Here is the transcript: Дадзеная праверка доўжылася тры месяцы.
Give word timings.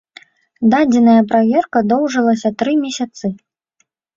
Дадзеная 0.73 1.17
праверка 1.33 1.77
доўжылася 1.93 2.49
тры 2.63 2.71
месяцы. 2.83 3.25